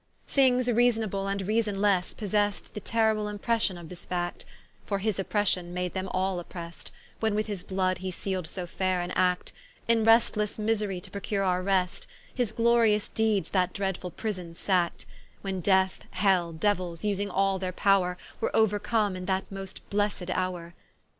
[0.27, 4.45] Things reasonable, and reasonlesse possest The terrible impression of this fact;
[4.83, 6.89] For his oppression made them all opprest,
[7.19, 9.51] When with his blood he seal'd so faire an act,
[9.87, 15.05] In restlesse miserie to procure our rest; His glorious deedes that dreadfull prison sackt:
[15.43, 20.73] When Death, Hell, Diuells, vsing all their powre, Were ouercome in that most blessed houre.